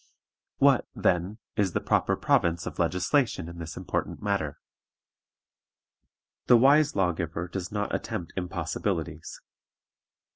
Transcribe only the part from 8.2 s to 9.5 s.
impossibilities.